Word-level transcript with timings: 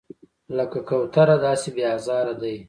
لکه 0.57 0.79
کوتره 0.89 1.35
داسې 1.45 1.69
بې 1.75 1.83
آزاره 1.95 2.33
دی. 2.41 2.55